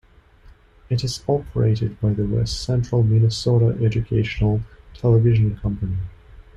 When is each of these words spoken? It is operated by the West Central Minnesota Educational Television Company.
It 0.89 1.03
is 1.03 1.23
operated 1.27 1.99
by 2.01 2.13
the 2.13 2.25
West 2.25 2.63
Central 2.63 3.03
Minnesota 3.03 3.77
Educational 3.85 4.61
Television 4.95 5.57
Company. 5.57 5.97